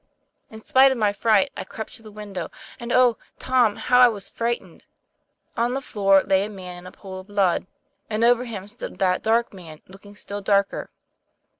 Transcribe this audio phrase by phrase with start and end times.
[0.49, 3.75] In spite of my fright, I crept up to the win dow, and, oh, Tom,
[3.75, 4.83] how I was frightened!
[5.55, 7.67] On the floor lay a man in a pool of blood,
[8.09, 10.89] and over him stood that dark man, looking still darker.